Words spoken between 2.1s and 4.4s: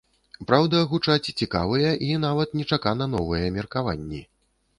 нават нечакана новыя меркаванні.